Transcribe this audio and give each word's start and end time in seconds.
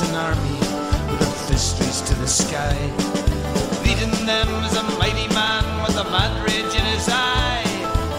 an 0.00 0.14
army 0.14 0.58
with 1.18 2.06
to 2.06 2.14
the 2.20 2.26
sky. 2.26 2.76
Leading 3.82 4.26
them 4.26 4.48
is 4.64 4.76
a 4.76 4.82
mighty 4.96 5.26
man 5.34 5.64
with 5.82 5.96
a 5.96 6.04
mad 6.04 6.46
rage 6.46 6.72
in 6.72 6.84
his 6.94 7.08
eye. 7.10 7.64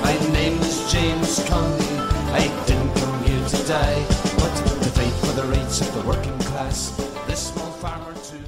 My 0.02 0.14
name 0.34 0.60
is 0.60 0.92
James 0.92 1.42
Connolly. 1.48 2.00
I 2.34 2.66
didn't 2.68 2.94
come 2.96 3.24
here 3.24 3.48
to 3.48 3.68
die, 3.68 4.06
but 4.36 4.54
to 4.84 4.90
fight 4.90 5.14
for 5.26 5.32
the 5.40 5.48
rights 5.48 5.80
of 5.80 5.94
the 5.94 6.02
working 6.02 6.38
class. 6.40 6.98
This 7.28 7.54
small 7.54 7.72
farmer 7.74 8.14
too. 8.26 8.44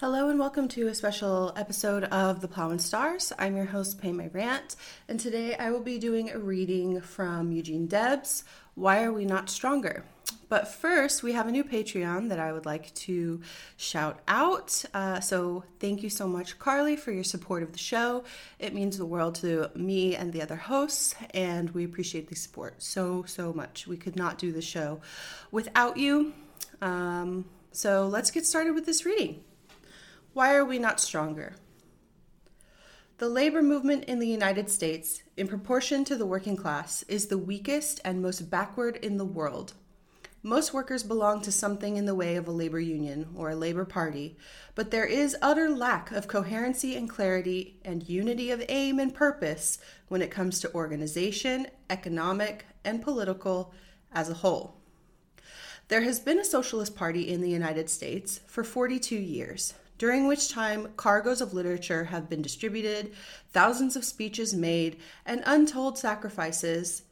Hello 0.00 0.28
and 0.28 0.38
welcome 0.38 0.68
to 0.68 0.88
a 0.88 0.94
special 0.94 1.54
episode 1.56 2.04
of 2.04 2.42
The 2.42 2.48
Plough 2.48 2.70
and 2.70 2.82
Stars. 2.82 3.32
I'm 3.38 3.56
your 3.56 3.66
host, 3.66 3.98
Paymyrant, 3.98 4.76
and 5.08 5.18
today 5.18 5.54
I 5.54 5.70
will 5.70 5.80
be 5.80 5.98
doing 5.98 6.30
a 6.30 6.38
reading 6.38 7.00
from 7.00 7.50
Eugene 7.50 7.86
Debs, 7.86 8.44
Why 8.74 9.04
Are 9.04 9.12
We 9.12 9.24
Not 9.24 9.48
Stronger? 9.48 10.04
But 10.50 10.66
first, 10.66 11.22
we 11.22 11.32
have 11.34 11.46
a 11.46 11.52
new 11.52 11.62
Patreon 11.62 12.28
that 12.28 12.40
I 12.40 12.52
would 12.52 12.66
like 12.66 12.92
to 13.06 13.40
shout 13.76 14.18
out. 14.26 14.84
Uh, 14.92 15.20
so, 15.20 15.62
thank 15.78 16.02
you 16.02 16.10
so 16.10 16.26
much, 16.26 16.58
Carly, 16.58 16.96
for 16.96 17.12
your 17.12 17.22
support 17.22 17.62
of 17.62 17.70
the 17.70 17.78
show. 17.78 18.24
It 18.58 18.74
means 18.74 18.98
the 18.98 19.06
world 19.06 19.36
to 19.36 19.70
me 19.76 20.16
and 20.16 20.32
the 20.32 20.42
other 20.42 20.56
hosts, 20.56 21.14
and 21.34 21.70
we 21.70 21.84
appreciate 21.84 22.28
the 22.28 22.34
support 22.34 22.82
so, 22.82 23.22
so 23.28 23.52
much. 23.52 23.86
We 23.86 23.96
could 23.96 24.16
not 24.16 24.38
do 24.38 24.50
the 24.50 24.60
show 24.60 25.00
without 25.52 25.96
you. 25.96 26.32
Um, 26.82 27.44
so, 27.70 28.08
let's 28.08 28.32
get 28.32 28.44
started 28.44 28.74
with 28.74 28.86
this 28.86 29.06
reading. 29.06 29.44
Why 30.32 30.56
are 30.56 30.64
we 30.64 30.80
not 30.80 30.98
stronger? 30.98 31.54
The 33.18 33.28
labor 33.28 33.62
movement 33.62 34.02
in 34.06 34.18
the 34.18 34.26
United 34.26 34.68
States, 34.68 35.22
in 35.36 35.46
proportion 35.46 36.04
to 36.06 36.16
the 36.16 36.26
working 36.26 36.56
class, 36.56 37.04
is 37.04 37.28
the 37.28 37.38
weakest 37.38 38.00
and 38.04 38.20
most 38.20 38.50
backward 38.50 38.96
in 38.96 39.16
the 39.16 39.24
world. 39.24 39.74
Most 40.42 40.72
workers 40.72 41.02
belong 41.02 41.42
to 41.42 41.52
something 41.52 41.98
in 41.98 42.06
the 42.06 42.14
way 42.14 42.36
of 42.36 42.48
a 42.48 42.52
labor 42.52 42.80
union 42.80 43.28
or 43.36 43.50
a 43.50 43.56
labor 43.56 43.84
party, 43.84 44.38
but 44.74 44.90
there 44.90 45.04
is 45.04 45.36
utter 45.42 45.68
lack 45.68 46.10
of 46.12 46.28
coherency 46.28 46.96
and 46.96 47.10
clarity 47.10 47.78
and 47.84 48.08
unity 48.08 48.50
of 48.50 48.64
aim 48.70 48.98
and 48.98 49.14
purpose 49.14 49.78
when 50.08 50.22
it 50.22 50.30
comes 50.30 50.58
to 50.60 50.74
organization, 50.74 51.66
economic, 51.90 52.64
and 52.86 53.02
political 53.02 53.74
as 54.12 54.30
a 54.30 54.34
whole. 54.34 54.76
There 55.88 56.02
has 56.02 56.18
been 56.20 56.38
a 56.38 56.44
Socialist 56.44 56.96
Party 56.96 57.28
in 57.28 57.42
the 57.42 57.50
United 57.50 57.90
States 57.90 58.40
for 58.46 58.64
42 58.64 59.16
years, 59.16 59.74
during 59.98 60.26
which 60.26 60.48
time 60.48 60.88
cargoes 60.96 61.42
of 61.42 61.52
literature 61.52 62.04
have 62.04 62.30
been 62.30 62.40
distributed, 62.40 63.12
thousands 63.52 63.94
of 63.94 64.06
speeches 64.06 64.54
made, 64.54 64.96
and 65.26 65.42
untold 65.44 65.98
sacrifices 65.98 67.02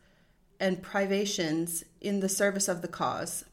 and 0.61 0.83
privations 0.83 1.85
in 2.01 2.21
the 2.21 2.29
service 2.29 2.69
of 2.69 2.83
the 2.83 2.89
cause. 2.89 3.45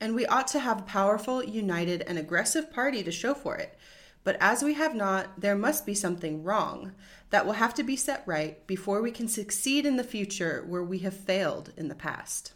And 0.00 0.14
we 0.14 0.26
ought 0.26 0.48
to 0.48 0.60
have 0.60 0.80
a 0.80 0.84
powerful, 0.84 1.42
united, 1.42 2.02
and 2.02 2.18
aggressive 2.18 2.72
party 2.72 3.02
to 3.02 3.12
show 3.12 3.34
for 3.34 3.56
it. 3.56 3.78
But 4.24 4.36
as 4.40 4.62
we 4.62 4.74
have 4.74 4.94
not, 4.94 5.40
there 5.40 5.54
must 5.54 5.84
be 5.84 5.94
something 5.94 6.42
wrong 6.42 6.92
that 7.30 7.44
will 7.44 7.54
have 7.54 7.74
to 7.74 7.82
be 7.82 7.96
set 7.96 8.22
right 8.26 8.66
before 8.66 9.02
we 9.02 9.10
can 9.10 9.28
succeed 9.28 9.84
in 9.84 9.96
the 9.96 10.04
future 10.04 10.64
where 10.66 10.82
we 10.82 11.00
have 11.00 11.14
failed 11.14 11.72
in 11.76 11.88
the 11.88 11.94
past. 11.94 12.52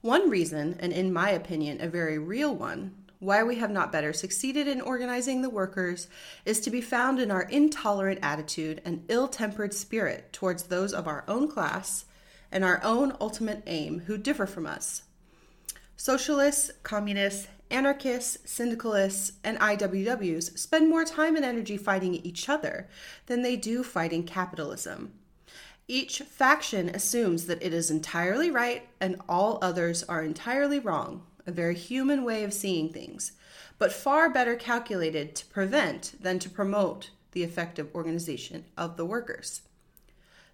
One 0.00 0.30
reason, 0.30 0.76
and 0.80 0.92
in 0.92 1.12
my 1.12 1.30
opinion, 1.30 1.80
a 1.80 1.88
very 1.88 2.18
real 2.18 2.54
one, 2.54 2.94
why 3.18 3.44
we 3.44 3.56
have 3.56 3.70
not 3.70 3.92
better 3.92 4.12
succeeded 4.12 4.66
in 4.66 4.80
organizing 4.80 5.42
the 5.42 5.50
workers 5.50 6.08
is 6.44 6.58
to 6.60 6.70
be 6.70 6.80
found 6.80 7.20
in 7.20 7.30
our 7.30 7.42
intolerant 7.42 8.18
attitude 8.20 8.82
and 8.84 9.04
ill 9.08 9.28
tempered 9.28 9.72
spirit 9.72 10.32
towards 10.32 10.64
those 10.64 10.92
of 10.92 11.06
our 11.06 11.24
own 11.28 11.48
class 11.48 12.04
and 12.52 12.62
our 12.62 12.80
own 12.84 13.16
ultimate 13.20 13.62
aim 13.66 14.00
who 14.06 14.16
differ 14.16 14.46
from 14.46 14.66
us. 14.66 15.02
Socialists, 15.96 16.70
communists, 16.82 17.48
anarchists, 17.70 18.38
syndicalists, 18.44 19.32
and 19.42 19.58
IWWs 19.58 20.58
spend 20.58 20.88
more 20.88 21.04
time 21.04 21.34
and 21.36 21.44
energy 21.44 21.76
fighting 21.76 22.14
each 22.16 22.48
other 22.48 22.88
than 23.26 23.42
they 23.42 23.56
do 23.56 23.82
fighting 23.82 24.24
capitalism. 24.24 25.12
Each 25.88 26.20
faction 26.20 26.88
assumes 26.90 27.46
that 27.46 27.62
it 27.62 27.72
is 27.72 27.90
entirely 27.90 28.50
right 28.50 28.88
and 29.00 29.20
all 29.28 29.58
others 29.60 30.02
are 30.04 30.22
entirely 30.22 30.78
wrong, 30.78 31.22
a 31.46 31.52
very 31.52 31.74
human 31.74 32.24
way 32.24 32.44
of 32.44 32.52
seeing 32.52 32.92
things, 32.92 33.32
but 33.78 33.92
far 33.92 34.30
better 34.30 34.54
calculated 34.54 35.34
to 35.34 35.46
prevent 35.46 36.14
than 36.20 36.38
to 36.38 36.50
promote 36.50 37.10
the 37.32 37.42
effective 37.42 37.88
organization 37.94 38.64
of 38.76 38.96
the 38.96 39.06
workers. 39.06 39.62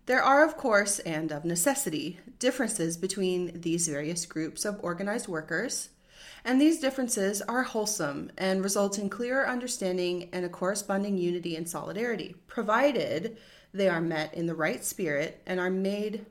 There 0.09 0.23
are, 0.23 0.43
of 0.43 0.57
course, 0.57 1.01
and 1.01 1.31
of 1.31 1.45
necessity, 1.45 2.19
differences 2.39 2.97
between 2.97 3.61
these 3.61 3.89
various 3.89 4.25
groups 4.25 4.65
of 4.65 4.83
organized 4.83 5.29
workers, 5.29 5.91
and 6.47 6.59
these 6.59 6.81
differences 6.81 7.43
are 7.43 7.63
wholesome 7.63 8.33
and 8.39 8.65
result 8.65 8.99
in 8.99 9.11
clearer 9.11 9.47
understanding 9.47 10.31
and 10.33 10.47
a 10.47 10.49
corresponding 10.49 11.19
unity 11.19 11.57
and 11.57 11.69
solidarity, 11.69 12.35
provided 12.47 13.37
they 13.75 13.87
are 13.87 14.01
met 14.01 14.33
in 14.33 14.47
the 14.47 14.55
right 14.55 14.83
spirit 14.83 15.43
and 15.45 15.61
are 15.61 15.69
made 15.69 16.25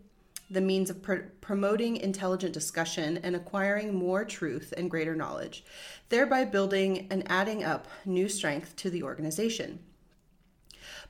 the 0.50 0.60
means 0.60 0.90
of 0.90 1.04
pr- 1.04 1.30
promoting 1.40 1.98
intelligent 1.98 2.56
discussion 2.56 3.20
and 3.22 3.36
acquiring 3.36 3.94
more 3.94 4.26
truth 4.26 4.74
and 4.76 4.90
greater 4.90 5.16
knowledge, 5.16 5.64
thereby 6.10 6.46
building 6.46 7.06
and 7.12 7.30
adding 7.30 7.64
up 7.64 7.88
new 8.06 8.28
strength 8.28 8.76
to 8.78 8.90
the 8.90 9.04
organization. 9.04 9.78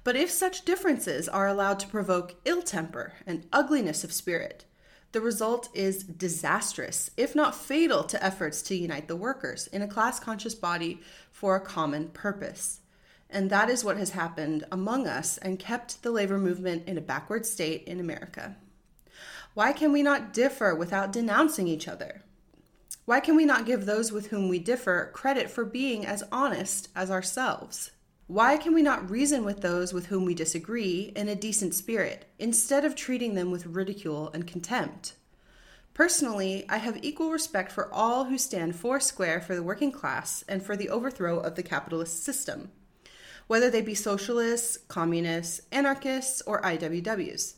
But 0.08 0.16
if 0.16 0.32
such 0.32 0.64
differences 0.64 1.28
are 1.28 1.50
allowed 1.50 1.80
to 1.80 1.88
provoke 1.90 2.36
ill 2.46 2.62
temper 2.62 3.12
and 3.26 3.46
ugliness 3.52 4.06
of 4.06 4.14
spirit, 4.14 4.64
the 5.12 5.20
result 5.20 5.68
is 5.74 6.06
disastrous, 6.06 7.12
if 7.18 7.36
not 7.36 7.54
fatal, 7.54 8.06
to 8.06 8.24
efforts 8.24 8.62
to 8.62 8.76
unite 8.78 9.10
the 9.10 9.18
workers 9.18 9.68
in 9.68 9.82
a 9.82 9.88
class 9.88 10.18
conscious 10.18 10.56
body 10.56 11.02
for 11.30 11.58
a 11.58 11.60
common 11.60 12.08
purpose. 12.08 12.80
And 13.30 13.50
that 13.50 13.70
is 13.70 13.84
what 13.84 13.98
has 13.98 14.12
happened 14.12 14.64
among 14.72 15.08
us 15.08 15.38
and 15.40 15.60
kept 15.60 16.02
the 16.04 16.12
labor 16.12 16.38
movement 16.38 16.88
in 16.88 16.98
a 16.98 17.02
backward 17.02 17.46
state 17.46 17.84
in 17.84 18.00
America. 18.00 18.56
Why 19.56 19.74
can 19.74 19.92
we 19.92 20.04
not 20.04 20.32
differ 20.32 20.74
without 20.74 21.12
denouncing 21.12 21.68
each 21.68 21.86
other? 21.86 22.24
Why 23.04 23.20
can 23.20 23.36
we 23.36 23.44
not 23.44 23.66
give 23.66 23.86
those 23.86 24.14
with 24.14 24.28
whom 24.28 24.48
we 24.48 24.60
differ 24.60 25.12
credit 25.14 25.50
for 25.50 25.66
being 25.66 26.06
as 26.06 26.24
honest 26.32 26.88
as 26.96 27.12
ourselves? 27.12 27.92
Why 28.28 28.58
can 28.58 28.74
we 28.74 28.82
not 28.82 29.10
reason 29.10 29.46
with 29.46 29.62
those 29.62 29.94
with 29.94 30.08
whom 30.08 30.26
we 30.26 30.34
disagree 30.34 31.14
in 31.16 31.30
a 31.30 31.36
decent 31.36 31.74
spirit 31.74 32.26
instead 32.38 32.84
of 32.84 32.94
treating 32.94 33.36
them 33.36 33.52
with 33.52 33.66
ridicule 33.66 34.30
and 34.34 34.46
contempt? 34.46 35.14
Personally, 35.94 36.66
I 36.68 36.78
have 36.78 37.02
equal 37.02 37.32
respect 37.32 37.72
for 37.72 37.92
all 37.92 38.26
who 38.26 38.38
stand 38.38 38.76
foursquare 38.76 39.40
for 39.40 39.56
the 39.56 39.64
working 39.64 39.94
class 39.94 40.44
and 40.46 40.62
for 40.62 40.76
the 40.76 40.90
overthrow 40.90 41.40
of 41.40 41.56
the 41.56 41.64
capitalist 41.64 42.22
system, 42.22 42.70
whether 43.48 43.70
they 43.70 43.82
be 43.82 43.96
socialists, 43.96 44.78
communists, 44.90 45.62
anarchists, 45.72 46.42
or 46.42 46.62
IWWs. 46.64 47.54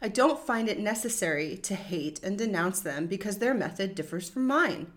I 0.00 0.06
don't 0.06 0.38
find 0.38 0.68
it 0.68 0.78
necessary 0.78 1.56
to 1.56 1.74
hate 1.74 2.22
and 2.22 2.38
denounce 2.38 2.80
them 2.80 3.08
because 3.08 3.38
their 3.38 3.52
method 3.52 3.96
differs 3.96 4.30
from 4.30 4.46
mine. 4.46 4.92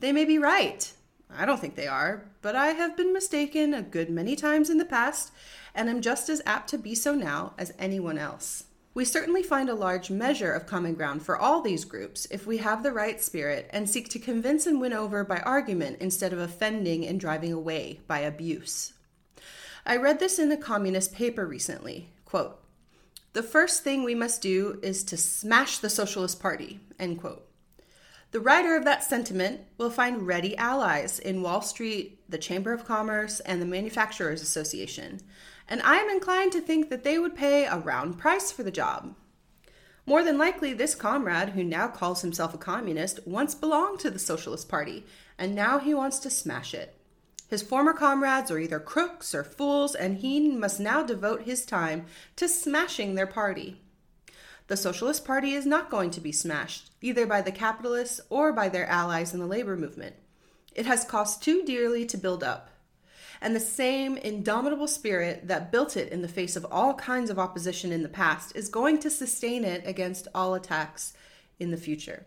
They 0.00 0.12
may 0.12 0.26
be 0.26 0.38
right, 0.38 0.92
I 1.30 1.44
don't 1.44 1.60
think 1.60 1.74
they 1.74 1.86
are, 1.86 2.24
but 2.42 2.54
I 2.54 2.68
have 2.68 2.96
been 2.96 3.12
mistaken 3.12 3.74
a 3.74 3.82
good 3.82 4.10
many 4.10 4.36
times 4.36 4.70
in 4.70 4.78
the 4.78 4.84
past, 4.84 5.32
and 5.74 5.88
am 5.88 6.00
just 6.00 6.28
as 6.28 6.42
apt 6.46 6.70
to 6.70 6.78
be 6.78 6.94
so 6.94 7.14
now 7.14 7.54
as 7.58 7.72
anyone 7.78 8.18
else. 8.18 8.64
We 8.94 9.04
certainly 9.04 9.42
find 9.42 9.68
a 9.68 9.74
large 9.74 10.08
measure 10.08 10.52
of 10.52 10.66
common 10.66 10.94
ground 10.94 11.22
for 11.22 11.36
all 11.36 11.60
these 11.60 11.84
groups 11.84 12.28
if 12.30 12.46
we 12.46 12.58
have 12.58 12.82
the 12.82 12.92
right 12.92 13.20
spirit 13.20 13.68
and 13.72 13.90
seek 13.90 14.08
to 14.10 14.20
convince 14.20 14.66
and 14.66 14.80
win 14.80 14.92
over 14.92 15.24
by 15.24 15.38
argument 15.38 15.98
instead 16.00 16.32
of 16.32 16.38
offending 16.38 17.04
and 17.04 17.18
driving 17.18 17.52
away 17.52 18.00
by 18.06 18.20
abuse. 18.20 18.92
I 19.84 19.96
read 19.96 20.20
this 20.20 20.38
in 20.38 20.52
a 20.52 20.56
communist 20.56 21.12
paper 21.12 21.44
recently. 21.44 22.08
Quote, 22.24 22.60
the 23.32 23.42
first 23.42 23.82
thing 23.82 24.04
we 24.04 24.14
must 24.14 24.40
do 24.40 24.78
is 24.80 25.02
to 25.04 25.16
smash 25.16 25.78
the 25.78 25.90
Socialist 25.90 26.40
Party, 26.40 26.78
end 27.00 27.20
quote. 27.20 27.44
The 28.34 28.40
writer 28.40 28.76
of 28.76 28.84
that 28.84 29.04
sentiment 29.04 29.60
will 29.78 29.90
find 29.90 30.26
ready 30.26 30.56
allies 30.56 31.20
in 31.20 31.40
Wall 31.40 31.62
Street, 31.62 32.18
the 32.28 32.36
Chamber 32.36 32.72
of 32.72 32.84
Commerce, 32.84 33.38
and 33.38 33.62
the 33.62 33.64
Manufacturers 33.64 34.42
Association, 34.42 35.20
and 35.68 35.80
I 35.82 35.98
am 35.98 36.10
inclined 36.10 36.50
to 36.50 36.60
think 36.60 36.90
that 36.90 37.04
they 37.04 37.16
would 37.16 37.36
pay 37.36 37.64
a 37.64 37.78
round 37.78 38.18
price 38.18 38.50
for 38.50 38.64
the 38.64 38.72
job. 38.72 39.14
More 40.04 40.24
than 40.24 40.36
likely, 40.36 40.72
this 40.74 40.96
comrade, 40.96 41.50
who 41.50 41.62
now 41.62 41.86
calls 41.86 42.22
himself 42.22 42.52
a 42.52 42.58
communist, 42.58 43.24
once 43.24 43.54
belonged 43.54 44.00
to 44.00 44.10
the 44.10 44.18
Socialist 44.18 44.68
Party, 44.68 45.06
and 45.38 45.54
now 45.54 45.78
he 45.78 45.94
wants 45.94 46.18
to 46.18 46.28
smash 46.28 46.74
it. 46.74 46.98
His 47.46 47.62
former 47.62 47.92
comrades 47.92 48.50
are 48.50 48.58
either 48.58 48.80
crooks 48.80 49.32
or 49.32 49.44
fools, 49.44 49.94
and 49.94 50.16
he 50.16 50.48
must 50.50 50.80
now 50.80 51.04
devote 51.04 51.42
his 51.42 51.64
time 51.64 52.06
to 52.34 52.48
smashing 52.48 53.14
their 53.14 53.28
party. 53.28 53.83
The 54.66 54.76
Socialist 54.78 55.26
Party 55.26 55.52
is 55.52 55.66
not 55.66 55.90
going 55.90 56.10
to 56.12 56.22
be 56.22 56.32
smashed, 56.32 56.90
either 57.02 57.26
by 57.26 57.42
the 57.42 57.52
capitalists 57.52 58.20
or 58.30 58.50
by 58.50 58.70
their 58.70 58.86
allies 58.86 59.34
in 59.34 59.40
the 59.40 59.46
labor 59.46 59.76
movement. 59.76 60.16
It 60.74 60.86
has 60.86 61.04
cost 61.04 61.42
too 61.42 61.62
dearly 61.64 62.06
to 62.06 62.16
build 62.16 62.42
up. 62.42 62.70
And 63.42 63.54
the 63.54 63.60
same 63.60 64.16
indomitable 64.16 64.86
spirit 64.86 65.48
that 65.48 65.70
built 65.70 65.98
it 65.98 66.10
in 66.10 66.22
the 66.22 66.28
face 66.28 66.56
of 66.56 66.66
all 66.70 66.94
kinds 66.94 67.28
of 67.28 67.38
opposition 67.38 67.92
in 67.92 68.02
the 68.02 68.08
past 68.08 68.56
is 68.56 68.70
going 68.70 69.00
to 69.00 69.10
sustain 69.10 69.64
it 69.64 69.86
against 69.86 70.28
all 70.34 70.54
attacks 70.54 71.12
in 71.60 71.70
the 71.70 71.76
future. 71.76 72.24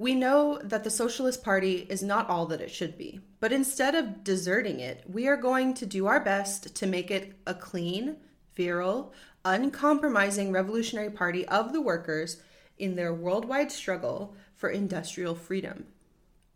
We 0.00 0.14
know 0.14 0.60
that 0.64 0.82
the 0.82 0.90
Socialist 0.90 1.44
Party 1.44 1.86
is 1.88 2.02
not 2.02 2.28
all 2.28 2.46
that 2.46 2.60
it 2.60 2.70
should 2.70 2.98
be, 2.98 3.20
but 3.38 3.52
instead 3.52 3.94
of 3.94 4.24
deserting 4.24 4.80
it, 4.80 5.04
we 5.08 5.28
are 5.28 5.36
going 5.36 5.74
to 5.74 5.86
do 5.86 6.06
our 6.06 6.20
best 6.20 6.74
to 6.74 6.86
make 6.86 7.10
it 7.10 7.34
a 7.46 7.54
clean, 7.54 8.16
virile, 8.58 9.12
uncompromising 9.44 10.50
revolutionary 10.50 11.10
party 11.10 11.46
of 11.46 11.72
the 11.72 11.80
workers 11.80 12.42
in 12.76 12.96
their 12.96 13.14
worldwide 13.14 13.70
struggle 13.70 14.34
for 14.56 14.68
industrial 14.68 15.36
freedom. 15.36 15.86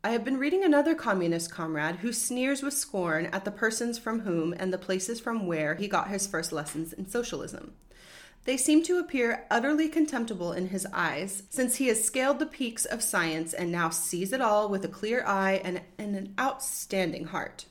I 0.02 0.10
have 0.10 0.24
been 0.24 0.36
reading 0.36 0.64
another 0.64 0.96
communist 0.96 1.52
comrade 1.52 1.96
who 1.96 2.12
sneers 2.12 2.60
with 2.60 2.74
scorn 2.74 3.26
at 3.26 3.44
the 3.44 3.52
persons 3.52 3.98
from 3.98 4.20
whom 4.20 4.52
and 4.58 4.72
the 4.72 4.78
places 4.78 5.20
from 5.20 5.46
where 5.46 5.76
he 5.76 5.86
got 5.86 6.08
his 6.08 6.26
first 6.26 6.50
lessons 6.50 6.92
in 6.92 7.08
socialism. 7.08 7.74
They 8.44 8.56
seem 8.56 8.82
to 8.82 8.98
appear 8.98 9.46
utterly 9.48 9.88
contemptible 9.88 10.52
in 10.52 10.70
his 10.70 10.88
eyes, 10.92 11.44
since 11.50 11.76
he 11.76 11.86
has 11.86 12.02
scaled 12.02 12.40
the 12.40 12.46
peaks 12.46 12.84
of 12.84 13.00
science 13.00 13.54
and 13.54 13.70
now 13.70 13.90
sees 13.90 14.32
it 14.32 14.40
all 14.40 14.68
with 14.68 14.84
a 14.84 14.88
clear 14.88 15.24
eye 15.24 15.60
and, 15.62 15.82
and 15.98 16.16
an 16.16 16.34
outstanding 16.40 17.26
heart. 17.26 17.66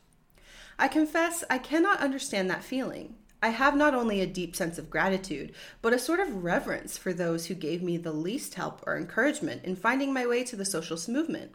I 0.79 0.87
confess 0.87 1.43
I 1.49 1.57
cannot 1.57 1.99
understand 1.99 2.49
that 2.49 2.63
feeling. 2.63 3.15
I 3.43 3.49
have 3.49 3.75
not 3.75 3.95
only 3.95 4.21
a 4.21 4.27
deep 4.27 4.55
sense 4.55 4.77
of 4.77 4.91
gratitude, 4.91 5.53
but 5.81 5.93
a 5.93 5.99
sort 5.99 6.19
of 6.19 6.43
reverence 6.43 6.97
for 6.97 7.11
those 7.11 7.47
who 7.47 7.55
gave 7.55 7.81
me 7.81 7.97
the 7.97 8.11
least 8.11 8.53
help 8.53 8.83
or 8.85 8.95
encouragement 8.95 9.63
in 9.63 9.75
finding 9.75 10.13
my 10.13 10.27
way 10.27 10.43
to 10.43 10.55
the 10.55 10.65
socialist 10.65 11.09
movement. 11.09 11.51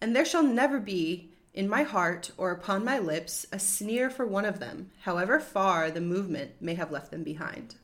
And 0.00 0.14
there 0.14 0.24
shall 0.24 0.44
never 0.44 0.78
be, 0.78 1.30
in 1.52 1.68
my 1.68 1.82
heart 1.82 2.30
or 2.36 2.52
upon 2.52 2.84
my 2.84 3.00
lips, 3.00 3.44
a 3.50 3.58
sneer 3.58 4.08
for 4.08 4.24
one 4.24 4.44
of 4.44 4.60
them, 4.60 4.90
however 5.00 5.40
far 5.40 5.90
the 5.90 6.00
movement 6.00 6.52
may 6.60 6.74
have 6.74 6.92
left 6.92 7.10
them 7.10 7.24
behind. 7.24 7.74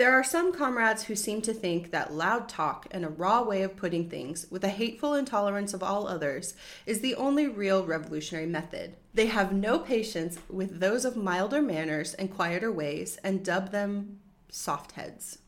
There 0.00 0.14
are 0.14 0.24
some 0.24 0.54
comrades 0.54 1.02
who 1.02 1.14
seem 1.14 1.42
to 1.42 1.52
think 1.52 1.90
that 1.90 2.14
loud 2.14 2.48
talk 2.48 2.86
and 2.90 3.04
a 3.04 3.10
raw 3.10 3.42
way 3.42 3.60
of 3.60 3.76
putting 3.76 4.08
things, 4.08 4.46
with 4.50 4.64
a 4.64 4.70
hateful 4.70 5.12
intolerance 5.12 5.74
of 5.74 5.82
all 5.82 6.08
others, 6.08 6.54
is 6.86 7.02
the 7.02 7.14
only 7.16 7.46
real 7.48 7.84
revolutionary 7.84 8.46
method. 8.46 8.96
They 9.12 9.26
have 9.26 9.52
no 9.52 9.78
patience 9.78 10.38
with 10.48 10.80
those 10.80 11.04
of 11.04 11.18
milder 11.18 11.60
manners 11.60 12.14
and 12.14 12.34
quieter 12.34 12.72
ways 12.72 13.18
and 13.22 13.44
dub 13.44 13.72
them 13.72 14.20
soft 14.48 14.92
heads. 14.92 15.40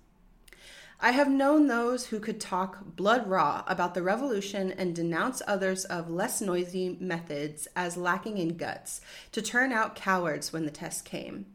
I 1.00 1.12
have 1.12 1.30
known 1.30 1.66
those 1.66 2.08
who 2.08 2.20
could 2.20 2.38
talk 2.38 2.84
blood 2.94 3.26
raw 3.26 3.64
about 3.66 3.94
the 3.94 4.02
revolution 4.02 4.70
and 4.70 4.94
denounce 4.94 5.40
others 5.46 5.86
of 5.86 6.10
less 6.10 6.42
noisy 6.42 6.98
methods 7.00 7.68
as 7.74 7.96
lacking 7.96 8.36
in 8.36 8.58
guts, 8.58 9.00
to 9.32 9.40
turn 9.40 9.72
out 9.72 9.96
cowards 9.96 10.52
when 10.52 10.66
the 10.66 10.70
test 10.70 11.06
came. 11.06 11.46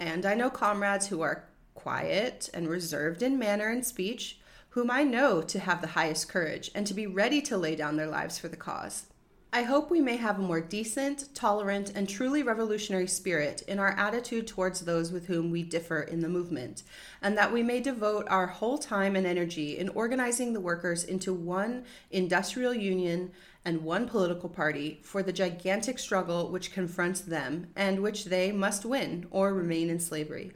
And 0.00 0.26
I 0.26 0.34
know 0.34 0.50
comrades 0.50 1.06
who 1.06 1.20
are 1.20 1.44
quiet 1.82 2.48
and 2.54 2.68
reserved 2.68 3.22
in 3.22 3.38
manner 3.38 3.68
and 3.68 3.84
speech, 3.84 4.38
whom 4.70 4.90
I 4.90 5.02
know 5.02 5.42
to 5.42 5.58
have 5.58 5.80
the 5.80 5.88
highest 5.88 6.28
courage 6.28 6.70
and 6.74 6.86
to 6.86 6.94
be 6.94 7.06
ready 7.06 7.42
to 7.42 7.58
lay 7.58 7.74
down 7.74 7.96
their 7.96 8.06
lives 8.06 8.38
for 8.38 8.48
the 8.48 8.56
cause. 8.56 9.06
I 9.54 9.64
hope 9.64 9.90
we 9.90 10.00
may 10.00 10.16
have 10.16 10.38
a 10.38 10.42
more 10.42 10.62
decent, 10.62 11.34
tolerant, 11.34 11.92
and 11.94 12.08
truly 12.08 12.42
revolutionary 12.42 13.06
spirit 13.06 13.60
in 13.68 13.78
our 13.78 13.90
attitude 13.98 14.46
towards 14.46 14.80
those 14.80 15.12
with 15.12 15.26
whom 15.26 15.50
we 15.50 15.62
differ 15.62 16.00
in 16.00 16.20
the 16.20 16.28
movement, 16.28 16.84
and 17.20 17.36
that 17.36 17.52
we 17.52 17.62
may 17.62 17.80
devote 17.80 18.26
our 18.30 18.46
whole 18.46 18.78
time 18.78 19.14
and 19.14 19.26
energy 19.26 19.76
in 19.76 19.90
organizing 19.90 20.54
the 20.54 20.60
workers 20.60 21.04
into 21.04 21.34
one 21.34 21.84
industrial 22.10 22.72
union 22.72 23.30
and 23.62 23.82
one 23.82 24.08
political 24.08 24.48
party 24.48 25.00
for 25.02 25.22
the 25.22 25.34
gigantic 25.34 25.98
struggle 25.98 26.50
which 26.50 26.72
confronts 26.72 27.20
them 27.20 27.66
and 27.76 28.00
which 28.00 28.24
they 28.24 28.52
must 28.52 28.86
win 28.86 29.26
or 29.30 29.52
remain 29.52 29.90
in 29.90 30.00
slavery. 30.00 30.52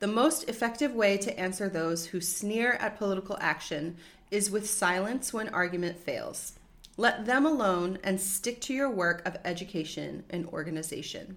The 0.00 0.06
most 0.06 0.48
effective 0.48 0.94
way 0.94 1.18
to 1.18 1.38
answer 1.38 1.68
those 1.68 2.06
who 2.06 2.22
sneer 2.22 2.72
at 2.80 2.96
political 2.96 3.36
action 3.38 3.98
is 4.30 4.50
with 4.50 4.68
silence 4.68 5.34
when 5.34 5.50
argument 5.50 5.98
fails. 5.98 6.54
Let 6.96 7.26
them 7.26 7.44
alone 7.44 7.98
and 8.02 8.18
stick 8.18 8.62
to 8.62 8.72
your 8.72 8.88
work 8.88 9.20
of 9.28 9.36
education 9.44 10.24
and 10.30 10.46
organization. 10.46 11.36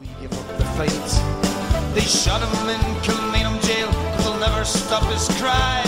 We 0.00 0.06
give 0.18 0.32
up 0.32 0.56
the 0.56 0.64
fight. 0.80 0.88
They 1.92 2.00
him 2.00 2.70
in 2.70 2.80
Kilmainham 3.04 3.60
jail, 3.66 3.90
they'll 4.22 4.38
never 4.38 4.64
stop 4.64 5.04
his 5.12 5.28
cry. 5.38 5.84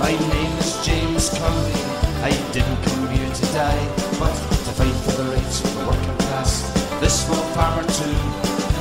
My 0.00 0.10
name 0.10 0.58
is 0.58 0.84
James 0.84 1.30
Connolly. 1.30 1.80
I 2.26 2.30
didn't 2.50 2.82
come 2.82 3.08
here 3.08 3.32
to 3.32 3.46
die, 3.54 3.86
but 4.18 4.34
to 4.34 4.72
fight 4.74 4.96
for 5.04 5.22
the 5.22 5.30
rights 5.30 5.62
of 5.62 5.78
the 5.78 5.86
working 5.86 6.16
class. 6.26 6.82
Small 7.08 7.44
farmer 7.54 7.82
too, 7.82 8.16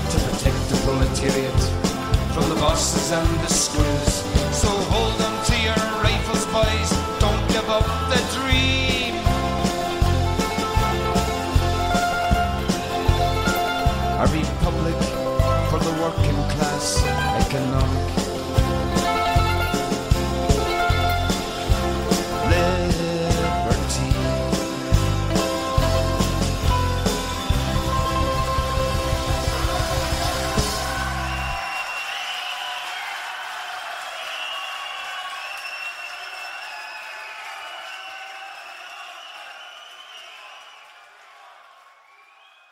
to 0.10 0.18
protect 0.26 0.70
the 0.70 0.82
proletariat 0.84 1.91
from 2.34 2.48
the 2.50 2.56
bosses 2.56 3.12
and 3.12 3.28
the 3.42 3.48
screws. 3.48 4.14
So 4.56 4.68
hold 4.68 5.22
on 5.22 5.46
to 5.46 5.56
your 5.60 5.82
rifles, 6.02 6.46
boys. 6.48 6.90
Don't 7.20 7.46
give 7.50 7.68
up 7.70 7.86
the 8.12 8.22
dream. 8.36 9.16
A 14.24 14.28
republic 14.32 15.00
for 15.70 15.80
the 15.80 15.94
working 16.02 16.40
class, 16.54 17.04
economic 17.46 18.21